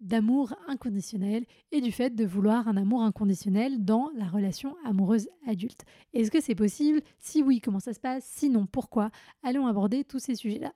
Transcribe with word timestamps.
d'amour 0.00 0.54
inconditionnel 0.66 1.44
et 1.72 1.80
du 1.80 1.92
fait 1.92 2.14
de 2.14 2.24
vouloir 2.24 2.68
un 2.68 2.76
amour 2.76 3.02
inconditionnel 3.02 3.84
dans 3.84 4.10
la 4.14 4.26
relation 4.26 4.76
amoureuse 4.84 5.28
adulte. 5.46 5.84
Est-ce 6.12 6.30
que 6.30 6.40
c'est 6.40 6.54
possible? 6.54 7.00
Si 7.18 7.42
oui, 7.42 7.60
comment 7.60 7.80
ça 7.80 7.94
se 7.94 8.00
passe? 8.00 8.24
Sinon, 8.24 8.66
pourquoi? 8.66 9.10
Allons 9.42 9.66
aborder 9.66 10.04
tous 10.04 10.18
ces 10.18 10.34
sujets-là. 10.34 10.72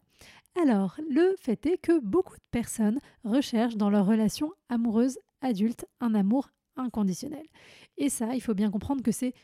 Alors, 0.61 0.97
le 1.11 1.35
fait 1.39 1.65
est 1.67 1.79
que 1.79 1.99
beaucoup 2.01 2.37
de 2.37 2.45
personnes 2.51 3.01
recherchent 3.25 3.77
dans 3.77 3.91
leur 3.91 4.07
relation 4.07 4.53
amoureuse 4.69 5.19
adulte 5.41 5.87
un 6.01 6.15
amour 6.15 6.51
inconditionnel. 6.77 7.47
Et 7.97 8.09
ça, 8.09 8.35
il 8.35 8.41
faut 8.41 8.55
bien 8.55 8.71
comprendre 8.71 9.03
que 9.03 9.13
c'est 9.13 9.35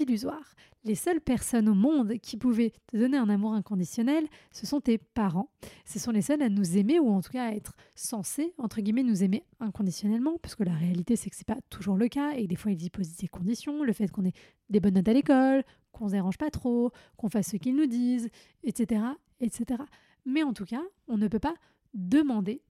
illusoire. 0.00 0.54
Les 0.84 0.94
seules 0.94 1.20
personnes 1.20 1.68
au 1.68 1.74
monde 1.74 2.14
qui 2.18 2.36
pouvaient 2.36 2.72
te 2.88 2.96
donner 2.96 3.16
un 3.16 3.28
amour 3.28 3.54
inconditionnel, 3.54 4.26
ce 4.50 4.66
sont 4.66 4.80
tes 4.80 4.98
parents. 4.98 5.50
Ce 5.84 5.98
sont 5.98 6.10
les 6.10 6.22
seuls 6.22 6.42
à 6.42 6.48
nous 6.48 6.76
aimer, 6.76 6.98
ou 6.98 7.10
en 7.10 7.20
tout 7.20 7.30
cas 7.30 7.46
à 7.46 7.52
être 7.52 7.74
censés, 7.94 8.54
entre 8.58 8.80
guillemets, 8.80 9.04
nous 9.04 9.22
aimer 9.22 9.44
inconditionnellement, 9.60 10.38
parce 10.42 10.54
que 10.54 10.64
la 10.64 10.74
réalité, 10.74 11.16
c'est 11.16 11.30
que 11.30 11.36
c'est 11.36 11.46
pas 11.46 11.60
toujours 11.70 11.96
le 11.96 12.08
cas, 12.08 12.32
et 12.32 12.46
des 12.46 12.56
fois, 12.56 12.72
ils 12.72 12.82
y 12.82 12.90
posent 12.90 13.16
des 13.16 13.28
conditions, 13.28 13.84
le 13.84 13.92
fait 13.92 14.08
qu'on 14.10 14.24
ait 14.24 14.34
des 14.70 14.80
bonnes 14.80 14.94
notes 14.94 15.08
à 15.08 15.12
l'école, 15.12 15.62
qu'on 15.92 16.08
se 16.08 16.12
dérange 16.12 16.38
pas 16.38 16.50
trop, 16.50 16.90
qu'on 17.16 17.28
fasse 17.28 17.50
ce 17.50 17.56
qu'ils 17.56 17.76
nous 17.76 17.86
disent, 17.86 18.28
etc., 18.64 19.02
etc. 19.40 19.82
Mais 20.24 20.42
en 20.42 20.52
tout 20.52 20.64
cas, 20.64 20.82
on 21.08 21.16
ne 21.16 21.28
peut 21.28 21.38
pas 21.38 21.54
demander 21.94 22.62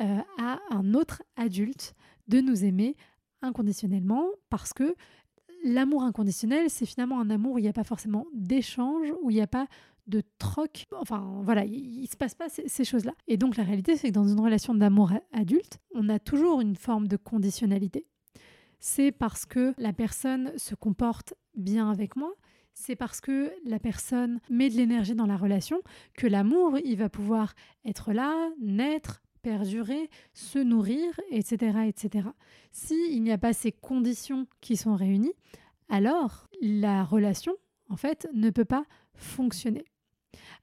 euh, 0.00 0.20
à 0.38 0.58
un 0.70 0.94
autre 0.94 1.22
adulte 1.36 1.94
de 2.28 2.40
nous 2.40 2.64
aimer 2.64 2.96
inconditionnellement 3.42 4.26
parce 4.48 4.72
que 4.72 4.94
l'amour 5.62 6.02
inconditionnel, 6.02 6.68
c'est 6.68 6.86
finalement 6.86 7.20
un 7.20 7.30
amour 7.30 7.54
où 7.54 7.58
il 7.58 7.62
n'y 7.62 7.68
a 7.68 7.72
pas 7.72 7.84
forcément 7.84 8.26
d'échange, 8.34 9.12
où 9.22 9.30
il 9.30 9.34
n'y 9.34 9.42
a 9.42 9.46
pas 9.46 9.66
de 10.06 10.22
troc. 10.38 10.86
Enfin, 10.92 11.40
voilà, 11.42 11.64
il 11.64 12.02
ne 12.02 12.06
se 12.06 12.16
passe 12.16 12.34
pas 12.34 12.48
ces, 12.48 12.84
choses-là. 12.84 13.12
Et 13.28 13.36
donc, 13.36 13.56
la 13.56 13.64
réalité, 13.64 13.96
c'est 13.96 14.08
que 14.08 14.14
dans 14.14 14.26
une 14.26 14.40
relation 14.40 14.74
d'amour 14.74 15.12
adulte, 15.32 15.78
on 15.94 16.08
a 16.08 16.18
toujours 16.18 16.60
une 16.60 16.76
forme 16.76 17.08
de 17.08 17.16
conditionnalité. 17.16 18.06
C'est 18.80 19.12
parce 19.12 19.46
que 19.46 19.74
la 19.78 19.92
personne 19.92 20.52
se 20.56 20.74
comporte 20.74 21.34
bien 21.54 21.90
avec 21.90 22.16
moi, 22.16 22.34
c'est 22.74 22.96
parce 22.96 23.20
que 23.20 23.52
la 23.64 23.78
personne 23.78 24.40
met 24.50 24.70
de 24.70 24.76
l'énergie 24.76 25.14
dans 25.14 25.26
la 25.26 25.36
relation 25.36 25.80
que 26.14 26.26
l'amour, 26.26 26.78
il 26.84 26.96
va 26.96 27.08
pouvoir 27.08 27.54
être 27.84 28.12
là, 28.12 28.50
naître, 28.60 29.21
perdurer, 29.42 30.08
se 30.32 30.58
nourrir, 30.58 31.18
etc. 31.30 31.80
etc. 31.86 32.28
S'il 32.70 33.22
n'y 33.22 33.32
a 33.32 33.38
pas 33.38 33.52
ces 33.52 33.72
conditions 33.72 34.46
qui 34.60 34.76
sont 34.76 34.94
réunies, 34.94 35.34
alors 35.88 36.48
la 36.60 37.04
relation, 37.04 37.54
en 37.88 37.96
fait, 37.96 38.28
ne 38.32 38.50
peut 38.50 38.64
pas 38.64 38.84
fonctionner. 39.14 39.84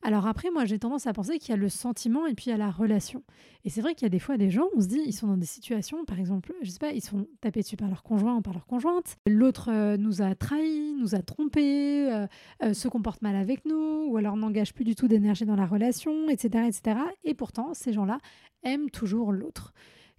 Alors 0.02 0.28
après, 0.28 0.50
moi, 0.52 0.66
j'ai 0.66 0.80
tendance 0.80 1.08
à 1.08 1.14
penser 1.14 1.38
qu'il 1.40 1.50
y 1.50 1.54
a 1.54 1.58
le 1.58 1.70
sentiment 1.70 2.26
et 2.26 2.34
puis 2.34 2.46
il 2.48 2.50
y 2.50 2.54
a 2.54 2.58
la 2.58 2.72
relation. 2.72 3.24
Et 3.66 3.70
c'est 3.70 3.82
vrai 3.82 3.94
qu'il 3.96 4.06
y 4.06 4.08
a 4.08 4.10
des 4.10 4.20
fois 4.20 4.38
des 4.38 4.50
gens, 4.50 4.68
on 4.76 4.82
se 4.82 4.88
dit, 4.88 5.02
ils 5.06 5.14
sont 5.14 5.28
dans 5.28 5.38
des 5.38 5.46
situations, 5.46 6.06
par 6.06 6.20
exemple, 6.20 6.54
je 6.62 6.70
sais 6.70 6.80
pas, 6.80 6.92
ils 6.92 7.04
sont 7.04 7.28
tapés 7.42 7.62
dessus 7.62 7.76
par 7.76 7.90
leur 7.90 8.04
conjoint 8.04 8.38
ou 8.38 8.42
par 8.42 8.54
leur 8.54 8.66
conjointe. 8.66 9.18
L'autre 9.28 9.70
euh, 9.72 9.98
nous 9.98 10.22
a 10.22 10.36
trahis, 10.36 10.94
nous 10.94 11.16
a 11.16 11.22
trompés, 11.22 12.12
euh, 12.12 12.28
euh, 12.64 12.74
se 12.74 12.88
comporte 12.88 13.22
mal 13.22 13.36
avec 13.36 13.66
nous, 13.66 14.08
ou 14.08 14.18
alors 14.18 14.38
n'engage 14.38 14.74
plus 14.74 14.86
du 14.86 14.96
tout 14.96 15.08
d'énergie 15.08 15.46
dans 15.46 15.56
la 15.56 15.66
relation, 15.66 16.30
etc., 16.30 16.66
etc. 16.68 17.02
Et 17.24 17.34
pourtant, 17.34 17.74
ces 17.74 17.92
gens-là 17.94 18.20
aiment 18.64 18.90
toujours 18.90 19.32
l'autre. 19.32 19.74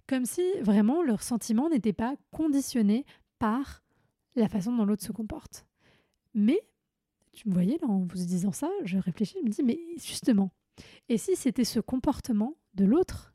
Comme 0.07 0.25
si 0.25 0.43
vraiment 0.61 1.01
leur 1.01 1.23
sentiment 1.23 1.69
n'était 1.69 1.93
pas 1.93 2.15
conditionné 2.31 3.05
par 3.39 3.81
la 4.35 4.47
façon 4.47 4.75
dont 4.75 4.85
l'autre 4.85 5.03
se 5.03 5.11
comporte. 5.11 5.65
Mais 6.33 6.59
tu 7.33 7.49
me 7.49 7.53
voyais 7.53 7.77
là 7.81 7.87
en 7.87 7.99
vous 7.99 8.17
disant 8.17 8.51
ça, 8.51 8.69
je 8.83 8.97
réfléchis, 8.97 9.37
je 9.39 9.45
me 9.45 9.51
dis, 9.51 9.63
mais 9.63 9.79
justement, 9.97 10.51
et 11.09 11.17
si 11.17 11.35
c'était 11.35 11.63
ce 11.63 11.79
comportement 11.79 12.55
de 12.75 12.85
l'autre 12.85 13.33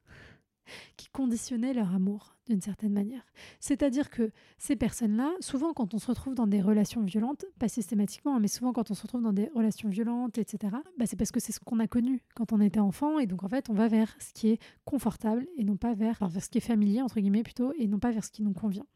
qui 0.97 1.09
conditionnait 1.09 1.75
leur 1.75 1.95
amour 1.95 2.37
d'une 2.47 2.61
certaine 2.61 2.93
manière? 2.93 3.25
C'est-à-dire 3.61 4.11
que 4.11 4.33
ces 4.59 4.77
personnes-là, 4.77 5.33
souvent 5.41 5.73
quand 5.73 5.95
on 5.95 5.99
se 5.99 6.07
retrouve 6.09 6.35
dans 6.35 6.47
des 6.47 6.61
relations 6.61 7.03
violentes, 7.03 7.45
pas 7.59 7.69
systématiquement, 7.69 8.37
hein, 8.37 8.41
mais 8.41 8.49
souvent 8.49 8.73
quand 8.73 8.91
on 8.91 8.95
se 8.95 9.03
retrouve 9.03 9.23
dans 9.23 9.33
des 9.33 9.49
relations 9.55 9.89
violentes, 9.89 10.39
etc., 10.39 10.75
bah 10.99 11.07
c'est 11.07 11.17
parce 11.17 11.31
que 11.31 11.41
c'est 11.41 11.53
ce 11.53 11.61
qu'on 11.61 11.79
a 11.79 11.87
connu 11.87 12.23
quand 12.35 12.53
on 12.53 12.61
était 12.61 12.81
enfant, 12.81 13.19
et 13.19 13.27
donc 13.27 13.45
en 13.45 13.49
fait 13.49 13.71
on 13.71 13.75
va 13.75 13.89
vers 13.89 14.17
ce 14.21 14.33
qui 14.33 14.49
est 14.49 14.61
confortable 14.85 15.47
et 15.57 15.65
non 15.65 15.77
pas 15.77 15.95
vers, 15.95 16.27
vers 16.29 16.43
ce 16.43 16.49
qui 16.49 16.59
est 16.59 16.61
familier, 16.61 17.03
entre 17.03 17.21
guillemets 17.21 17.43
plutôt, 17.43 17.73
et 17.79 17.87
non 17.87 17.99
pas 17.99 18.11
vers 18.11 18.25
ce 18.25 18.31
qui 18.31 18.43
nous 18.43 18.55
convient. 18.55 18.87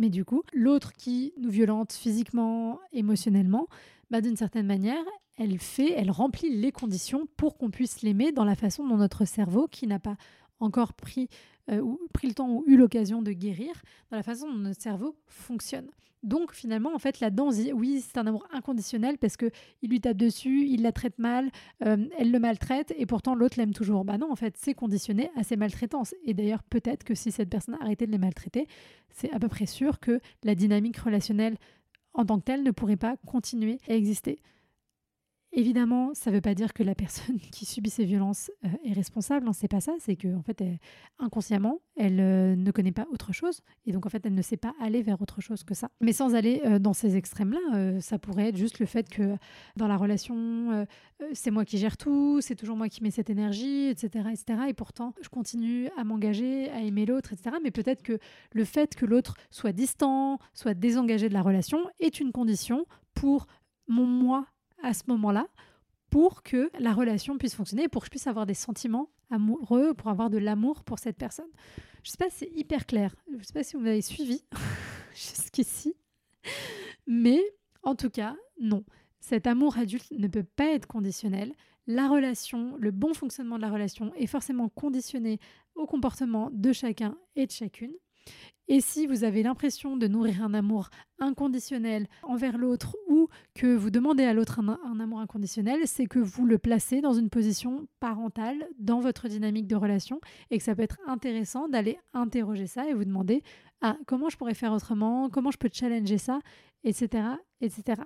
Mais 0.00 0.08
du 0.08 0.24
coup, 0.24 0.42
l'autre 0.54 0.94
qui 0.94 1.34
nous 1.36 1.50
violente 1.50 1.92
physiquement, 1.92 2.80
émotionnellement, 2.90 3.68
bah, 4.10 4.22
d'une 4.22 4.34
certaine 4.34 4.66
manière, 4.66 5.04
elle 5.36 5.58
fait, 5.58 5.92
elle 5.92 6.10
remplit 6.10 6.48
les 6.48 6.72
conditions 6.72 7.26
pour 7.36 7.58
qu'on 7.58 7.70
puisse 7.70 8.00
l'aimer 8.00 8.32
dans 8.32 8.44
la 8.44 8.54
façon 8.54 8.88
dont 8.88 8.96
notre 8.96 9.26
cerveau, 9.26 9.68
qui 9.68 9.86
n'a 9.86 9.98
pas 9.98 10.16
encore 10.58 10.94
pris, 10.94 11.28
euh, 11.70 11.82
ou, 11.82 12.00
pris 12.14 12.28
le 12.28 12.32
temps 12.32 12.48
ou 12.48 12.64
eu 12.66 12.78
l'occasion 12.78 13.20
de 13.20 13.32
guérir, 13.32 13.74
dans 14.10 14.16
la 14.16 14.22
façon 14.22 14.48
dont 14.48 14.56
notre 14.56 14.80
cerveau 14.80 15.18
fonctionne. 15.26 15.90
Donc 16.22 16.52
finalement, 16.52 16.94
en 16.94 16.98
fait, 16.98 17.20
là-dedans, 17.20 17.50
oui, 17.74 18.04
c'est 18.06 18.18
un 18.18 18.26
amour 18.26 18.46
inconditionnel 18.52 19.16
parce 19.16 19.36
que 19.36 19.50
il 19.82 19.90
lui 19.90 20.00
tape 20.00 20.16
dessus, 20.16 20.66
il 20.66 20.82
la 20.82 20.92
traite 20.92 21.18
mal, 21.18 21.50
euh, 21.84 21.96
elle 22.18 22.30
le 22.30 22.38
maltraite 22.38 22.92
et 22.98 23.06
pourtant 23.06 23.34
l'autre 23.34 23.58
l'aime 23.58 23.72
toujours. 23.72 24.04
Bah 24.04 24.18
non, 24.18 24.30
en 24.30 24.36
fait, 24.36 24.54
c'est 24.58 24.74
conditionné 24.74 25.30
à 25.36 25.44
ses 25.44 25.56
maltraitances. 25.56 26.14
Et 26.24 26.34
d'ailleurs, 26.34 26.62
peut-être 26.62 27.04
que 27.04 27.14
si 27.14 27.32
cette 27.32 27.48
personne 27.48 27.76
arrêtait 27.80 28.06
de 28.06 28.12
les 28.12 28.18
maltraiter, 28.18 28.66
c'est 29.10 29.32
à 29.32 29.38
peu 29.38 29.48
près 29.48 29.66
sûr 29.66 29.98
que 29.98 30.20
la 30.44 30.54
dynamique 30.54 30.98
relationnelle 30.98 31.56
en 32.12 32.26
tant 32.26 32.38
que 32.38 32.44
telle 32.44 32.62
ne 32.62 32.70
pourrait 32.70 32.96
pas 32.96 33.16
continuer 33.26 33.78
à 33.88 33.94
exister. 33.94 34.40
Évidemment, 35.52 36.14
ça 36.14 36.30
ne 36.30 36.36
veut 36.36 36.40
pas 36.40 36.54
dire 36.54 36.72
que 36.72 36.84
la 36.84 36.94
personne 36.94 37.40
qui 37.52 37.64
subit 37.64 37.90
ces 37.90 38.04
violences 38.04 38.52
euh, 38.64 38.68
est 38.84 38.92
responsable. 38.92 39.44
Non, 39.46 39.52
c'est 39.52 39.68
pas 39.68 39.80
ça. 39.80 39.92
C'est 39.98 40.14
que 40.14 40.32
en 40.36 40.42
fait, 40.42 40.62
inconsciemment, 41.18 41.80
elle 41.96 42.20
euh, 42.20 42.54
ne 42.54 42.70
connaît 42.70 42.92
pas 42.92 43.06
autre 43.12 43.32
chose, 43.32 43.60
et 43.84 43.92
donc 43.92 44.06
en 44.06 44.08
fait, 44.10 44.24
elle 44.24 44.34
ne 44.34 44.42
sait 44.42 44.56
pas 44.56 44.74
aller 44.80 45.02
vers 45.02 45.20
autre 45.20 45.40
chose 45.40 45.64
que 45.64 45.74
ça. 45.74 45.90
Mais 46.00 46.12
sans 46.12 46.36
aller 46.36 46.62
euh, 46.64 46.78
dans 46.78 46.92
ces 46.92 47.16
extrêmes-là, 47.16 48.00
ça 48.00 48.18
pourrait 48.18 48.48
être 48.48 48.56
juste 48.56 48.78
le 48.78 48.86
fait 48.86 49.08
que 49.08 49.36
dans 49.76 49.88
la 49.88 49.96
relation, 49.96 50.86
c'est 51.32 51.50
moi 51.50 51.64
qui 51.64 51.78
gère 51.78 51.96
tout, 51.96 52.40
c'est 52.40 52.54
toujours 52.54 52.76
moi 52.76 52.88
qui 52.88 53.02
mets 53.02 53.10
cette 53.10 53.30
énergie, 53.30 53.88
etc., 53.88 54.28
etc. 54.32 54.60
Et 54.68 54.74
pourtant, 54.74 55.14
je 55.20 55.28
continue 55.28 55.88
à 55.96 56.04
m'engager, 56.04 56.70
à 56.70 56.80
aimer 56.80 57.06
l'autre, 57.06 57.32
etc. 57.32 57.56
Mais 57.62 57.70
peut-être 57.70 58.02
que 58.02 58.18
le 58.52 58.64
fait 58.64 58.94
que 58.94 59.04
l'autre 59.04 59.34
soit 59.50 59.72
distant, 59.72 60.38
soit 60.54 60.74
désengagé 60.74 61.28
de 61.28 61.34
la 61.34 61.42
relation, 61.42 61.80
est 61.98 62.20
une 62.20 62.32
condition 62.32 62.86
pour 63.14 63.46
mon 63.88 64.06
moi 64.06 64.46
à 64.82 64.94
ce 64.94 65.02
moment-là 65.08 65.46
pour 66.10 66.42
que 66.42 66.70
la 66.78 66.92
relation 66.92 67.38
puisse 67.38 67.54
fonctionner, 67.54 67.88
pour 67.88 68.02
que 68.02 68.06
je 68.06 68.10
puisse 68.10 68.26
avoir 68.26 68.46
des 68.46 68.54
sentiments 68.54 69.08
amoureux, 69.30 69.94
pour 69.94 70.08
avoir 70.08 70.28
de 70.28 70.38
l'amour 70.38 70.82
pour 70.82 70.98
cette 70.98 71.16
personne. 71.16 71.50
Je 72.02 72.08
ne 72.08 72.10
sais 72.10 72.16
pas 72.18 72.30
si 72.30 72.38
c'est 72.38 72.52
hyper 72.58 72.86
clair. 72.86 73.14
Je 73.30 73.36
ne 73.36 73.42
sais 73.42 73.52
pas 73.52 73.62
si 73.62 73.76
vous 73.76 73.82
m'avez 73.82 74.02
suivi 74.02 74.42
jusqu'ici. 75.14 75.94
Mais 77.06 77.40
en 77.82 77.94
tout 77.94 78.10
cas, 78.10 78.36
non. 78.60 78.84
Cet 79.20 79.46
amour 79.46 79.78
adulte 79.78 80.10
ne 80.10 80.26
peut 80.26 80.44
pas 80.44 80.72
être 80.72 80.86
conditionnel. 80.86 81.52
La 81.86 82.08
relation, 82.08 82.76
le 82.78 82.90
bon 82.90 83.14
fonctionnement 83.14 83.56
de 83.56 83.62
la 83.62 83.70
relation 83.70 84.12
est 84.14 84.26
forcément 84.26 84.68
conditionné 84.68 85.38
au 85.74 85.86
comportement 85.86 86.50
de 86.52 86.72
chacun 86.72 87.16
et 87.36 87.46
de 87.46 87.52
chacune. 87.52 87.92
Et 88.68 88.80
si 88.80 89.06
vous 89.06 89.24
avez 89.24 89.42
l'impression 89.42 89.96
de 89.96 90.06
nourrir 90.06 90.42
un 90.42 90.54
amour 90.54 90.90
inconditionnel 91.18 92.06
envers 92.22 92.56
l'autre 92.56 92.96
ou 93.08 93.19
que 93.54 93.74
vous 93.74 93.90
demandez 93.90 94.24
à 94.24 94.32
l'autre 94.32 94.60
un, 94.60 95.00
amour 95.00 95.20
inconditionnel, 95.20 95.80
c'est 95.86 96.06
que 96.06 96.18
vous 96.18 96.46
le 96.46 96.58
placez 96.58 97.00
dans 97.00 97.12
une 97.12 97.30
position 97.30 97.86
parentale 98.00 98.66
dans 98.78 99.00
votre 99.00 99.28
dynamique 99.28 99.66
de 99.66 99.76
relation 99.76 100.20
et 100.50 100.58
que 100.58 100.64
ça 100.64 100.74
peut 100.74 100.82
être 100.82 100.98
intéressant 101.06 101.68
d'aller 101.68 101.98
interroger 102.12 102.66
ça 102.66 102.88
et 102.88 102.94
vous 102.94 103.04
demander 103.04 103.42
ah, 103.80 103.96
comment 104.06 104.28
je 104.28 104.36
pourrais 104.36 104.54
faire 104.54 104.72
autrement, 104.72 105.30
comment 105.30 105.50
je 105.50 105.58
peux 105.58 105.70
challenger 105.72 106.18
ça, 106.18 106.40
etc. 106.84 107.24
etc. 107.60 108.02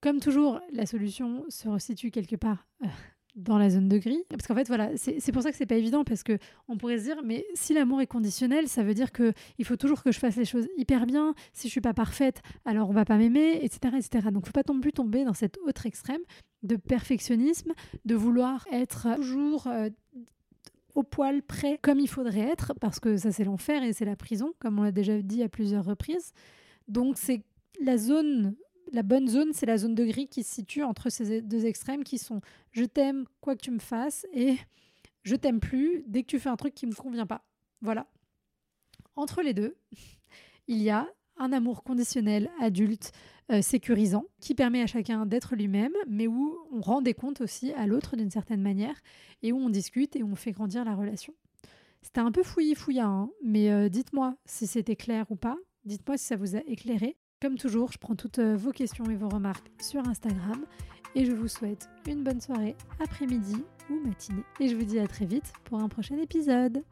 Comme 0.00 0.20
toujours, 0.20 0.60
la 0.72 0.86
solution 0.86 1.44
se 1.48 1.68
resitue 1.68 2.10
quelque 2.10 2.36
part 2.36 2.66
euh, 2.82 2.88
dans 3.36 3.58
la 3.58 3.70
zone 3.70 3.88
de 3.88 3.98
gris. 3.98 4.22
Parce 4.28 4.46
qu'en 4.46 4.54
fait, 4.54 4.66
voilà, 4.68 4.90
c'est 4.96 5.32
pour 5.32 5.42
ça 5.42 5.50
que 5.50 5.56
c'est 5.56 5.66
pas 5.66 5.76
évident, 5.76 6.04
parce 6.04 6.22
que 6.22 6.38
on 6.68 6.76
pourrait 6.76 6.98
se 6.98 7.04
dire, 7.04 7.22
mais 7.24 7.44
si 7.54 7.74
l'amour 7.74 8.00
est 8.00 8.06
conditionnel, 8.06 8.68
ça 8.68 8.82
veut 8.82 8.94
dire 8.94 9.12
que 9.12 9.32
il 9.58 9.64
faut 9.64 9.76
toujours 9.76 10.02
que 10.02 10.12
je 10.12 10.18
fasse 10.18 10.36
les 10.36 10.44
choses 10.44 10.68
hyper 10.76 11.06
bien. 11.06 11.34
Si 11.52 11.68
je 11.68 11.72
suis 11.72 11.80
pas 11.80 11.94
parfaite, 11.94 12.42
alors 12.64 12.90
on 12.90 12.92
va 12.92 13.04
pas 13.04 13.16
m'aimer, 13.16 13.60
etc., 13.62 13.96
etc. 13.96 14.28
Donc, 14.32 14.46
faut 14.46 14.52
pas 14.52 14.62
non 14.68 14.80
plus 14.80 14.92
tomber 14.92 15.24
dans 15.24 15.34
cet 15.34 15.58
autre 15.58 15.86
extrême 15.86 16.20
de 16.62 16.76
perfectionnisme, 16.76 17.72
de 18.04 18.14
vouloir 18.14 18.66
être 18.70 19.08
toujours 19.16 19.66
euh, 19.66 19.88
au 20.94 21.02
poil 21.02 21.42
près 21.42 21.78
comme 21.80 21.98
il 21.98 22.08
faudrait 22.08 22.40
être, 22.40 22.74
parce 22.80 23.00
que 23.00 23.16
ça 23.16 23.32
c'est 23.32 23.44
l'enfer 23.44 23.82
et 23.82 23.92
c'est 23.92 24.04
la 24.04 24.16
prison, 24.16 24.52
comme 24.58 24.78
on 24.78 24.82
l'a 24.82 24.92
déjà 24.92 25.20
dit 25.22 25.42
à 25.42 25.48
plusieurs 25.48 25.84
reprises. 25.84 26.32
Donc, 26.88 27.16
c'est 27.16 27.42
la 27.80 27.96
zone 27.96 28.54
la 28.92 29.02
bonne 29.02 29.28
zone, 29.28 29.52
c'est 29.52 29.66
la 29.66 29.78
zone 29.78 29.94
de 29.94 30.04
gris 30.04 30.28
qui 30.28 30.42
se 30.42 30.54
situe 30.54 30.82
entre 30.82 31.10
ces 31.10 31.42
deux 31.42 31.66
extrêmes 31.66 32.04
qui 32.04 32.18
sont 32.18 32.40
je 32.72 32.84
t'aime 32.84 33.24
quoi 33.40 33.56
que 33.56 33.62
tu 33.62 33.70
me 33.70 33.78
fasses 33.78 34.26
et 34.32 34.56
je 35.22 35.36
t'aime 35.36 35.60
plus 35.60 36.04
dès 36.06 36.22
que 36.22 36.28
tu 36.28 36.38
fais 36.38 36.48
un 36.48 36.56
truc 36.56 36.74
qui 36.74 36.86
me 36.86 36.94
convient 36.94 37.26
pas. 37.26 37.44
Voilà. 37.80 38.06
Entre 39.16 39.42
les 39.42 39.54
deux, 39.54 39.76
il 40.68 40.82
y 40.82 40.90
a 40.90 41.08
un 41.36 41.52
amour 41.52 41.82
conditionnel, 41.82 42.50
adulte, 42.60 43.12
euh, 43.50 43.62
sécurisant, 43.62 44.26
qui 44.40 44.54
permet 44.54 44.82
à 44.82 44.86
chacun 44.86 45.26
d'être 45.26 45.56
lui-même, 45.56 45.94
mais 46.06 46.26
où 46.26 46.56
on 46.70 46.80
rend 46.80 47.00
des 47.00 47.14
comptes 47.14 47.40
aussi 47.40 47.72
à 47.72 47.86
l'autre 47.86 48.16
d'une 48.16 48.30
certaine 48.30 48.60
manière, 48.60 49.00
et 49.42 49.52
où 49.52 49.56
on 49.56 49.70
discute 49.70 50.14
et 50.16 50.22
où 50.22 50.30
on 50.30 50.36
fait 50.36 50.52
grandir 50.52 50.84
la 50.84 50.94
relation. 50.94 51.34
C'était 52.02 52.20
un 52.20 52.30
peu 52.30 52.42
fouillis 52.42 52.74
fouilla, 52.74 53.06
hein, 53.06 53.30
mais 53.42 53.70
euh, 53.70 53.88
dites-moi 53.88 54.36
si 54.44 54.66
c'était 54.66 54.96
clair 54.96 55.26
ou 55.30 55.36
pas, 55.36 55.56
dites-moi 55.84 56.16
si 56.18 56.26
ça 56.26 56.36
vous 56.36 56.56
a 56.56 56.60
éclairé. 56.66 57.16
Comme 57.40 57.56
toujours, 57.56 57.90
je 57.90 57.96
prends 57.96 58.16
toutes 58.16 58.38
euh, 58.38 58.54
vos 58.54 58.70
questions 58.70 59.06
et 59.06 59.16
vos 59.16 59.30
remarques 59.30 59.70
sur 59.80 60.06
Instagram 60.06 60.62
et 61.14 61.24
je 61.24 61.32
vous 61.32 61.48
souhaite 61.48 61.88
une 62.06 62.22
bonne 62.22 62.40
soirée, 62.40 62.76
après-midi 63.02 63.64
ou 63.88 63.98
matinée. 64.06 64.44
Et 64.60 64.68
je 64.68 64.76
vous 64.76 64.84
dis 64.84 64.98
à 64.98 65.06
très 65.06 65.24
vite 65.24 65.50
pour 65.64 65.80
un 65.80 65.88
prochain 65.88 66.18
épisode. 66.18 66.84